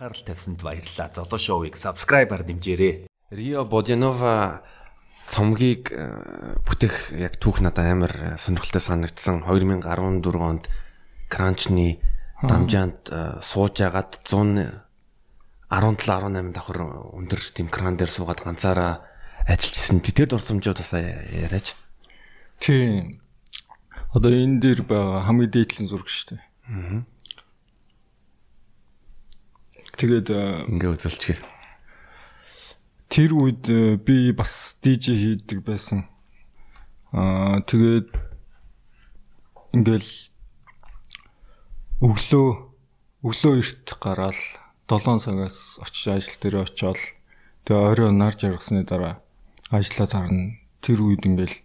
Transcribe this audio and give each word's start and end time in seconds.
анхаарал 0.00 0.24
тавьсанд 0.24 0.62
баярлалаа. 0.62 1.12
Золоо 1.12 1.36
шоуийг 1.38 1.76
subscribe-аар 1.76 2.42
дэмжээрэй. 2.48 3.06
Рио 3.30 3.64
Бодянова 3.68 4.64
цомгийг 5.28 5.92
э, 5.92 6.56
бүтээх 6.64 7.12
яг 7.12 7.36
түүх 7.36 7.60
надад 7.60 7.84
амар 7.84 8.12
э, 8.16 8.38
сонирхолтой 8.40 8.80
санагдсан. 8.80 9.44
2014 9.44 10.24
онд 10.40 10.72
Crunch-ны 11.28 12.00
дамжаанд 12.40 13.12
э, 13.12 13.44
сууж 13.44 13.76
агаад 13.84 14.24
117 14.24 14.72
18 15.68 16.56
давхар 16.56 16.80
өндөр 17.12 17.40
тийм 17.52 17.68
кран 17.68 18.00
дээр 18.00 18.08
суугаад 18.08 18.40
ганцаараа 18.40 19.04
ажиллаж 19.44 19.76
исэн. 19.76 20.00
Тэр 20.00 20.32
дурсамжууд 20.32 20.80
бас 20.80 20.96
яриач. 20.96 21.76
Тийм. 22.56 23.20
Одоо 24.16 24.32
энэ 24.32 24.64
дээр 24.64 24.80
байгаа 24.88 25.28
хамгийн 25.28 25.52
дээдлийн 25.52 25.92
зураг 25.92 26.08
шүү 26.08 26.40
дээ. 26.40 26.42
Аа. 26.72 27.04
Тэгээд 30.00 30.32
ингээ 30.32 30.90
үзүүлчихээ. 30.96 31.38
Тэр 33.12 33.30
үед 33.36 33.68
би 34.00 34.32
бас 34.32 34.80
DJ 34.80 35.12
хийдэг 35.12 35.60
байсан. 35.60 36.08
Аа 37.12 37.60
тэгээд 37.68 38.08
ингээл 39.76 40.10
өглөө 42.00 42.48
өглөө 43.28 43.54
эрт 43.60 43.92
гараад 44.00 44.40
7 44.88 45.20
цагаас 45.20 45.76
очиж 45.84 46.04
ажил 46.08 46.40
дээр 46.40 46.56
очиод 46.64 46.96
тэгээ 47.68 47.92
орой 47.92 48.10
нар 48.16 48.32
жаргасны 48.32 48.88
дараа 48.88 49.20
ажиллаа 49.68 50.08
тарна. 50.08 50.56
Тэр 50.80 51.04
үед 51.04 51.28
ингээл 51.28 51.60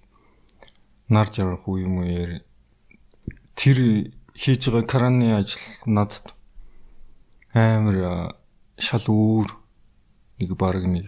нар 1.07 1.31
жаргах 1.31 1.71
үе 1.71 1.88
юм 1.88 2.04
уу 2.04 2.43
тэр 3.55 4.12
хийж 4.35 4.67
байгаа 4.67 4.84
краны 4.84 5.40
ажил 5.40 5.63
надад 5.88 6.35
амар 7.55 8.36
шал 8.76 9.08
өөр 9.08 9.48
нэг 10.44 10.52
баг 10.59 10.84
нэг 10.84 11.08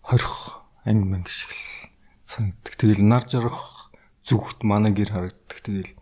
хорих 0.00 0.64
анги 0.88 1.04
манг 1.04 1.28
шиг 1.28 1.52
л 1.52 1.92
санагддаг. 2.24 2.74
Тэгэл 2.80 3.04
нар 3.04 3.28
жаргах 3.28 3.92
зүгт 4.24 4.64
манай 4.64 4.96
гэр 4.96 5.12
харагддаг. 5.12 5.58
Тэгэл 5.60 5.92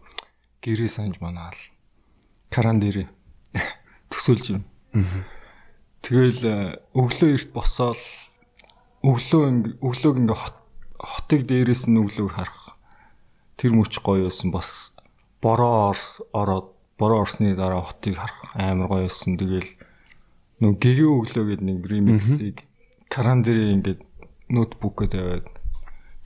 гэрээ 0.63 0.87
санаж 0.87 1.19
манаал. 1.19 1.59
Каран 2.55 2.79
дээр 2.79 3.11
төсөөлж 4.15 4.47
юм. 4.55 4.63
Тэгэл 6.07 6.79
өглөө 6.95 7.31
эрт 7.35 7.51
босоод 7.51 7.99
өглөө 9.03 9.83
өглөөг 9.83 10.17
ингээ 10.23 10.39
хот 10.39 10.59
хотыг 11.03 11.51
дээрээс 11.51 11.91
нь 11.91 11.99
өглөөг 11.99 12.31
харах. 12.31 12.79
Тэр 13.59 13.75
мөч 13.75 13.99
гоё 13.99 14.31
байсан 14.31 14.55
бас 14.55 14.95
бороо 15.43 15.97
ороод 16.31 16.74
бороо 16.99 17.23
орсны 17.23 17.55
дараа 17.55 17.83
хотыг 17.83 18.17
харах 18.17 18.41
амар 18.55 18.89
гоё 18.89 19.07
байсан. 19.09 19.37
Тэгэл 19.37 19.71
нөө 20.61 20.73
гэгээ 20.79 21.11
өглөө 21.11 21.45
гэдэг 21.51 21.67
нэг 21.67 21.81
ремиксийг 21.87 22.57
каран 23.11 23.43
дээр 23.43 23.75
ингээд 23.79 24.01
ноутбукд 24.51 25.11
тавиад 25.11 25.49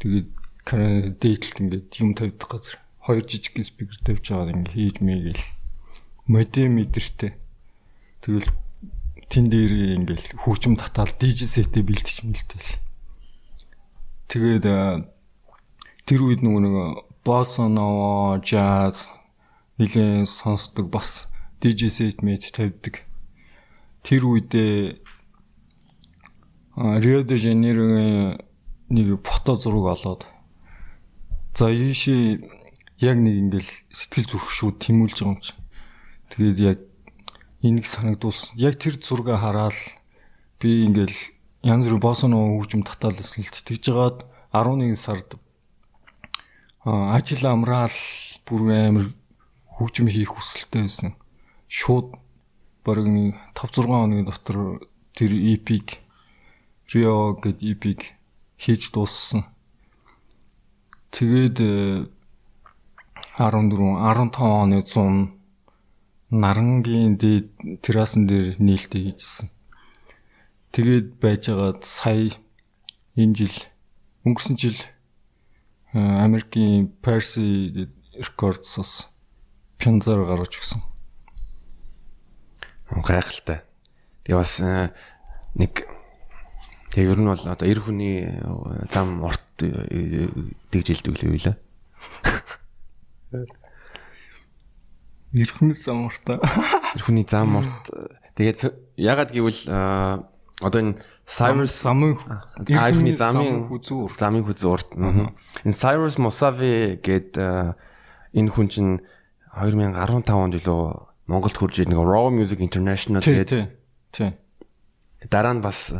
тэгээд 0.02 0.28
каран 0.64 1.16
дээдлэлт 1.16 1.58
ингээд 1.64 1.88
юм 2.00 2.12
тавьдаг 2.12 2.48
газар. 2.48 2.76
Хоёр 3.00 3.24
жижиг 3.24 3.56
спикер 3.64 3.98
тавьж 4.04 4.24
байгаа 4.28 4.52
ингээд 4.52 4.76
хийж 4.76 4.96
мэйгээл 5.00 5.44
модем 6.28 6.76
мэдэртэй. 6.76 7.32
Тэгэл 8.20 8.48
тэн 9.28 9.48
дээр 9.52 9.72
ингээд 10.00 10.40
хүүчм 10.40 10.76
татаал 10.76 11.12
DJ 11.16 11.48
сетэ 11.48 11.84
бэлтэж 11.84 12.24
мэлтэл 12.24 12.68
тэгээд 14.32 14.64
тэр 16.08 16.20
үед 16.24 16.40
нөгөө 16.40 16.62
нэг 16.64 16.74
босса 17.24 17.68
нова 17.68 18.40
нилээн 19.78 20.26
сонсдог 20.26 20.90
бас 20.90 21.28
DJ 21.62 21.90
set 21.90 22.22
мэд 22.22 22.50
тавьдаг 22.52 23.02
тэр 24.02 24.22
үедээ 24.26 25.02
Рио 26.78 27.22
де 27.26 27.36
Жанейрогийн 27.36 28.38
нэг 28.90 29.22
фото 29.26 29.58
зураг 29.58 29.98
олоод 29.98 30.22
за 31.58 31.70
ийшээ 31.74 32.38
яг 33.02 33.18
нэг 33.18 33.34
ингээл 33.50 33.72
сэтгэл 33.90 34.30
зүрхшүүд 34.30 34.76
тэмүүлж 34.78 35.18
байгаа 35.22 35.34
юм 35.34 35.42
чи. 35.42 35.54
Тэгээд 36.34 36.58
яг 36.62 36.78
энийг 37.62 37.86
санагдуулсан. 37.86 38.54
Яг 38.58 38.78
тэр 38.78 38.98
зурга 39.02 39.38
хараад 39.38 39.74
би 40.62 40.86
ингээл 40.86 41.18
янз 41.66 41.90
бүр 41.90 41.98
босоно 41.98 42.38
хөгжим 42.58 42.82
татаал 42.86 43.18
эсэлт 43.18 43.54
тэгж 43.66 43.82
жагаад 43.90 44.18
11 44.54 44.94
сард 44.94 45.34
ажил 46.86 47.42
амраал 47.46 47.98
бүр 48.46 48.60
амар 48.70 49.06
хөгжим 49.78 50.10
хийх 50.10 50.34
хүсэлтэй 50.34 50.82
байсан. 50.82 51.14
Шууд 51.70 52.18
бараг 52.82 53.06
нэг 53.06 53.38
5 53.54 53.78
6 53.78 53.86
хоногийн 53.86 54.26
дотор 54.26 54.82
тэр 55.14 55.30
EP-г 55.38 56.02
Rio 56.90 57.38
гэд 57.38 57.62
EP-г 57.62 58.02
хийж 58.58 58.90
дууссан. 58.90 59.46
Тэгээд 61.14 61.62
14 63.38 63.70
15 63.70 64.42
оны 64.42 64.82
100 64.82 65.38
нарангийн 66.34 67.14
дээд 67.14 67.54
террасан 67.80 68.26
дээр 68.26 68.58
нээлттэй 68.58 69.14
хийжсэн. 69.14 69.48
Тэгээд 70.74 71.22
байжгаад 71.22 71.86
сая 71.86 72.34
энэ 73.14 73.36
жил 73.38 73.56
өнгөрсөн 74.26 74.56
жил 74.58 74.78
Америкийн 75.94 76.92
Percy 77.00 77.88
Records-ос 78.18 79.08
пянзаар 79.78 80.26
гаргаж 80.26 80.58
өгсөн. 80.58 80.82
Гайхалтай. 82.92 83.62
Тэгээ 84.26 84.38
бас 84.38 84.58
нэг 85.54 85.86
Тэгээ 86.88 87.12
ер 87.12 87.20
нь 87.20 87.28
бол 87.28 87.44
одоо 87.44 87.68
эр 87.68 87.84
хүний 87.84 88.24
зам 88.88 89.20
урт 89.20 89.44
дэгжилдэг 89.60 91.20
л 91.20 91.28
үү 91.30 91.38
лээ. 91.44 91.56
Эр 95.36 95.50
хүний 95.52 95.76
зам 95.76 96.08
урт. 96.08 96.24
Эр 96.96 97.02
хүний 97.04 97.28
зам 97.28 97.60
урт. 97.60 97.92
Тэгээд 98.40 98.72
ягаад 98.96 99.36
гэвэл 99.36 99.60
одоо 100.64 100.80
энэ 100.80 100.96
Cyrus 101.28 101.76
замын 101.76 102.16
хүний 102.16 103.12
замын 103.12 103.68
хүзүү 103.68 104.08
урт. 104.08 104.16
Замын 104.16 104.48
хүзүү 104.48 104.70
урт. 104.72 104.88
Энэ 104.96 105.76
Cyrus 105.76 106.16
Mosavi 106.16 107.04
гээд 107.04 107.36
энэ 107.36 108.48
хүн 108.48 108.72
чинь 108.72 109.04
2015 109.58 110.30
онд 110.30 110.54
илүү 110.54 110.82
Монголд 111.28 111.56
хурж 111.58 111.82
нэг 111.84 111.98
Raw 111.98 112.30
Music 112.32 112.62
International 112.62 113.20
гэдэг. 113.20 113.74
Тий. 114.14 114.32
Дараа 115.28 115.54
нь 115.58 115.60
бас 115.60 115.92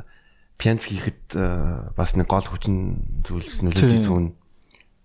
пянц 0.56 0.88
хийхэд 0.88 1.36
э, 1.36 1.92
бас 1.92 2.16
нэг 2.16 2.30
гол 2.30 2.46
хүчин 2.46 3.22
зүйлс 3.26 3.60
нөлөөлж 3.62 4.08
зүүн. 4.08 4.26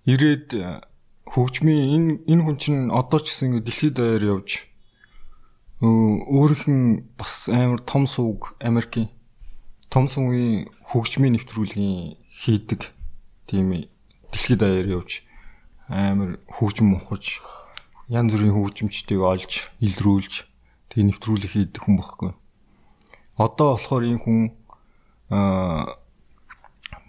Ирээд 0.07 0.47
э, 0.55 0.81
хөгжмийн 1.27 1.83
энэ 1.93 2.11
энэ 2.29 2.43
хүн 2.45 2.57
чинь 2.57 2.81
одоо 2.93 3.19
ч 3.19 3.33
гэсэн 3.33 3.65
дэлхийд 3.65 3.97
даяар 3.97 4.37
явж 4.37 4.69
өөрийнх 5.83 7.09
бас 7.19 7.49
амар 7.51 7.81
том 7.83 8.07
сувг 8.07 8.55
Америкийн 8.63 9.11
том 9.91 10.07
сувгийн 10.07 10.71
хөгжмийн 10.87 11.35
нэвтрүүлгийн 11.35 12.15
хийдэг 12.29 12.93
тийм 13.49 13.89
дэлхийд 14.31 14.59
даяар 14.63 14.87
явж 14.87 15.25
амар 15.89 16.39
хөгжим 16.47 16.95
мухаж 16.95 17.41
янз 18.09 18.33
бүрийн 18.33 18.55
хөгжимчдийг 18.55 19.21
олж 19.21 19.69
илрүүлж 19.79 20.33
тэг 20.91 20.99
нэвтрүүлэг 21.07 21.51
хийдэг 21.51 21.81
хүн 21.83 21.97
баггүй. 21.99 22.31
Одоо 23.37 23.77
болохоор 23.77 24.03
энэ 24.03 24.23
хүн 24.23 24.39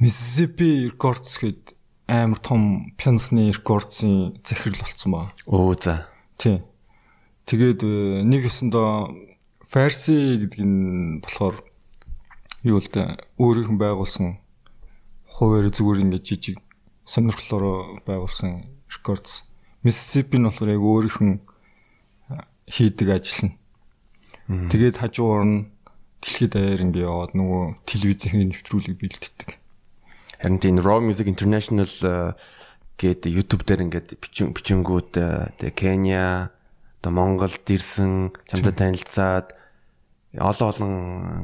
Mississippi 0.00 0.91
Records 0.91 1.38
гээд 1.38 1.75
амар 2.06 2.38
том 2.38 2.93
пиансны 2.97 3.53
рекордсын 3.53 4.41
захирал 4.44 4.81
болсон 4.81 5.10
ба. 5.12 5.32
Өө 5.47 5.75
за. 5.81 6.09
Тийм. 6.37 6.65
Тэгээд 7.49 7.81
э, 7.84 8.22
нэг 8.25 8.49
өсөндөө 8.49 8.88
Farsi 9.69 10.38
гэдэг 10.44 10.61
нь 10.61 11.21
болохоор 11.25 11.65
юу 12.62 12.81
л 12.81 12.88
да 12.93 13.17
өөрийнх 13.40 13.73
нь 13.73 13.81
байгуулсан 13.81 14.38
хуваар 15.29 15.69
зүгээр 15.73 16.05
ингээд 16.05 16.25
жижиг 16.25 16.58
сонирхлоор 17.05 18.00
байгуулсан 18.05 18.69
рекордс. 18.88 19.44
Mississippi 19.85 20.41
нь 20.41 20.49
болохоор 20.49 20.75
яг 20.75 20.83
өөрийнх 20.83 21.21
нь 21.21 21.37
хийдэг 22.67 23.09
ажил 23.13 23.53
нь. 23.53 23.55
Тэгээд 24.73 25.01
хажуугаар 25.01 25.45
нь 25.45 25.59
дэлхийд 26.25 26.53
даяар 26.57 26.85
ингээ 26.89 27.05
яваад 27.05 27.33
нөгөө 27.37 27.63
телевизийн 27.85 28.49
нэвтрүүлэг 28.49 28.97
бэлддэг. 28.97 29.51
Харин 30.41 30.61
тийм 30.61 30.81
Raw 30.81 31.01
Music 31.05 31.29
International 31.29 31.89
гээд 32.97 33.29
YouTube 33.29 33.69
дээр 33.69 33.85
ингээд 33.85 34.17
бичин 34.23 34.55
бичингүүд 34.55 35.13
э, 35.19 35.53
тэгээ 35.59 35.75
Кenya, 35.77 36.55
одоо 37.03 37.13
Монголд 37.13 37.67
ирсэн 37.69 38.33
чамд 38.49 38.71
танилцаад 38.79 39.53
олон 40.39 40.69
олон 40.71 40.93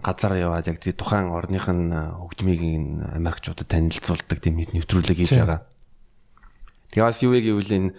газар 0.03 0.35
яваад 0.39 0.67
яг 0.67 0.79
тий 0.79 0.95
тухайн 0.95 1.31
орных 1.31 1.67
нь 1.71 1.91
хөгжмийг 1.91 2.61
Америкчуудад 3.15 3.67
танилцуулдаг 3.67 4.39
тийм 4.39 4.63
нэвтрүүлэг 4.63 5.19
хийж 5.19 5.35
байгаа. 5.37 5.67
Тэгээ 6.95 7.07
бас 7.07 7.19
юу 7.23 7.35
вэ 7.35 7.41
гэвэл 7.45 7.77
энэ 7.77 7.91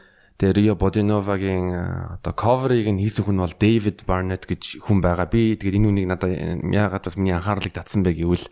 Тэгээ 0.42 0.58
Рио 0.58 0.74
Бодиновагийн 0.74 2.18
одоо 2.18 2.34
cover-ыг 2.34 2.90
нь 2.90 2.98
хийсэн 2.98 3.30
хүн 3.30 3.46
бол 3.46 3.54
David 3.54 4.10
Barnett 4.10 4.50
гэж 4.50 4.82
хүн 4.82 4.98
байгаа. 4.98 5.30
Би 5.30 5.54
тэгээд 5.54 5.78
энэ 5.78 5.90
үнийг 5.94 6.08
надад 6.10 6.34
э, 6.34 6.58
яагаад 6.66 7.06
бас 7.06 7.14
миний 7.14 7.38
анхаарлыг 7.38 7.78
татсан 7.78 8.02
бэ 8.02 8.18
гэвэл 8.18 8.50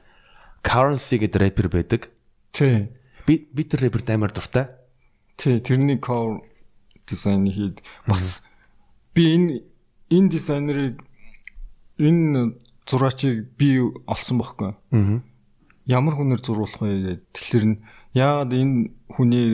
Currency 0.62 1.18
гэдэг 1.18 1.42
рэпер 1.50 1.68
байдаг. 1.74 2.14
Тий. 2.54 2.94
Би 3.26 3.42
би 3.50 3.66
тэр 3.66 3.90
рэперт 3.90 4.06
амар 4.14 4.30
дуртай. 4.30 4.70
Тий, 5.34 5.58
тэрний 5.58 5.98
cover 5.98 6.46
дизайн 7.10 7.50
хийд 7.50 7.82
бас 8.06 8.46
би 9.18 9.34
энэ 9.34 9.66
энэ 10.14 10.30
дизайнерыг 10.30 11.02
энэ 11.98 12.54
зураачийг 12.86 13.58
би 13.58 13.82
олсон 14.06 14.38
байхгүй. 14.38 14.78
Аа. 14.94 15.26
Ямар 15.90 16.22
хүнээр 16.22 16.46
зурулах 16.46 16.78
вэ 16.78 17.18
гэдэг. 17.18 17.20
Тэгэхээр 17.34 17.66
нь 17.66 17.82
яагаад 18.14 18.54
энэ 18.54 18.94
хүнийг 19.10 19.54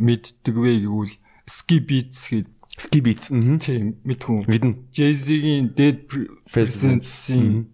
мэддэг 0.00 0.56
вэ 0.56 0.88
гэвэл 0.88 1.20
Ski 1.50 1.80
Beats 1.82 2.30
гэдэг 2.30 2.46
Ski 2.78 2.98
Beats. 3.02 3.26
Аа. 3.34 3.58
тийм 3.58 3.98
мэдхүн. 4.06 4.46
Мэднэ. 4.46 4.70
Jay-Z-гийн 4.94 5.74
Dead 5.74 6.06
Presidents. 6.06 6.46
Presidents-ийн 6.54 7.66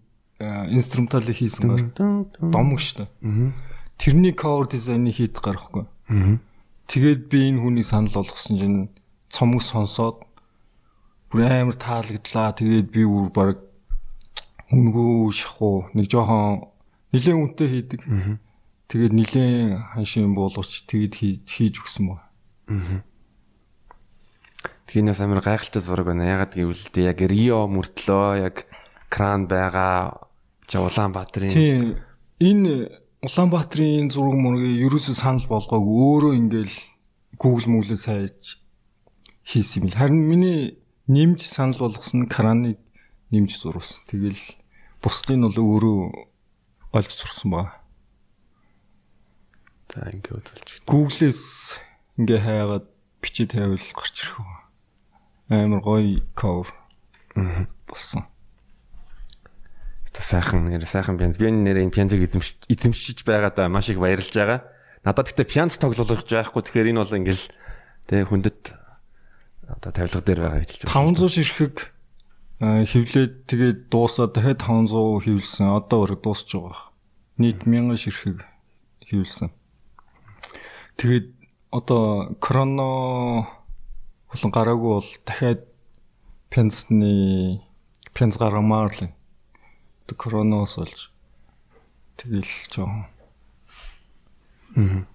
инструменталыг 0.73 1.37
хийсэн 1.37 1.69
гар. 1.69 1.81
Домог 2.41 2.81
шүү 2.81 3.05
дээ. 3.05 3.09
Аа. 3.23 3.53
Тэрний 4.01 4.33
cover 4.33 4.67
дизайныг 4.69 5.15
хийд 5.21 5.37
гарахгүй. 5.39 5.85
Аа. 6.09 6.41
Тэгээд 6.89 7.29
би 7.29 7.39
энэ 7.53 7.61
хүнийг 7.61 7.85
санал 7.87 8.13
болгосон 8.17 8.57
чинь 8.59 8.89
цомог 9.31 9.63
сонсоод 9.63 10.25
бүр 11.31 11.45
амар 11.47 11.77
таалагдлаа. 11.77 12.57
Тэгээд 12.57 12.89
би 12.91 13.05
бүр 13.05 13.29
баг 13.31 13.57
үнгүү 14.73 15.31
шахуу 15.33 15.87
нэг 15.95 16.11
жоохон 16.11 16.67
нилээн 17.15 17.39
үнэтэй 17.43 17.69
хийдэг. 17.71 18.01
Тэгээд 18.91 19.13
нилээн 19.15 19.83
ханшийн 19.95 20.35
буулгач 20.35 20.83
тэгээд 20.87 21.15
хий- 21.15 21.43
хийж 21.47 21.79
өгсөн 21.83 22.05
ба. 22.11 22.23
Тэгинээс 24.87 25.21
амар 25.21 25.43
гайхалтай 25.43 25.83
зураг 25.83 26.07
байна. 26.07 26.27
Ягаад 26.27 26.55
гэвэл 26.55 26.85
тэ 26.95 27.11
яг 27.11 27.19
Рио 27.23 27.67
мөртлөө 27.67 28.43
яг 28.43 28.67
кран 29.11 29.51
байгаа. 29.51 30.31
Улаанбаатарын 30.71 31.51
Тийм 31.51 31.99
энэ 32.43 32.91
Улаанбаатарын 33.23 34.11
зураг 34.11 34.39
мөргийг 34.39 34.87
ерөөсөө 34.87 35.15
санал 35.15 35.47
болгоог 35.51 35.83
өөрөө 35.83 36.33
ингээл 36.39 36.77
Google 37.39 37.69
мөглөө 37.71 37.99
сайж 37.99 38.63
хийсэн 39.43 39.83
юм 39.83 39.85
бил. 39.91 39.99
Харин 39.99 40.23
миний 40.27 40.61
нэмж 41.07 41.43
санал 41.43 41.79
болгосон 41.87 42.27
краныг 42.31 42.79
нэмж 43.31 43.59
зурсан. 43.59 44.03
Тэгэл 44.11 44.43
бусдыг 45.03 45.39
нь 45.39 45.47
бол 45.47 45.59
өөрөө 45.59 45.99
олж 46.95 47.11
зурсан 47.15 47.51
ба. 47.51 47.87
за 49.97 50.11
ингэ 50.13 50.31
үзүүлж. 50.37 50.85
Google-с 50.85 51.81
ингээ 52.21 52.41
хайгаад 52.45 52.87
бичиж 53.25 53.49
тавил 53.57 53.81
гарч 53.97 54.17
ирэх 54.21 54.37
үү. 54.45 54.66
Амар 55.49 55.81
гоё 55.81 56.23
cover. 56.35 56.75
Болсон. 57.87 58.27
Та 60.13 60.23
сайхан 60.23 60.67
нэр 60.67 60.87
сайхан 60.89 61.19
пянз. 61.19 61.39
Би 61.39 61.47
энэ 61.47 61.63
нэрийн 61.63 61.93
пянзыг 61.93 62.25
эзэмш 62.25 62.57
эзэмшиж 62.67 63.23
байгаадаа 63.23 63.69
маш 63.69 63.93
их 63.93 64.01
баярлж 64.01 64.33
байгаа. 64.33 64.67
Надад 65.05 65.31
гэхдээ 65.31 65.47
пянз 65.47 65.79
тоглох 65.79 66.27
жаахгүй. 66.27 66.65
Тэгэхээр 66.67 66.91
энэ 66.91 67.01
бол 67.05 67.19
ингээл 67.21 67.45
тэ 68.11 68.25
хүндэт 68.27 68.75
одоо 69.71 69.91
тавилга 69.93 70.25
дээр 70.25 70.41
байгаа 70.43 70.61
гэж 70.65 70.71
хэлж 70.73 70.83
байна. 70.89 71.15
500 71.15 71.31
ширхэг 71.31 71.77
хевлээд 72.59 73.35
тэгээд 73.47 73.79
дуусаад 73.93 74.33
дахиад 74.35 74.65
500 74.65 75.31
хевлсэн. 75.31 75.67
Одоо 75.79 75.99
өрг 76.09 76.21
дуусч 76.27 76.49
байгаа. 76.59 76.91
Нийт 77.39 77.63
1000 77.63 77.95
ширхэг 77.95 78.43
хевлсэн. 79.05 79.53
Тэгээд 80.97 81.29
одоо 81.71 82.35
кроно 82.41 83.47
болон 84.37 84.53
гараагүй 84.53 84.93
бол 85.01 85.11
дахиад 85.25 85.65
пенсны 86.53 87.65
пенс 88.13 88.37
гарамаар 88.37 88.93
л. 88.93 89.09
Кроноос 90.13 90.77
болж 90.77 91.11
тэгэл 92.21 92.45
жоохон 92.69 93.09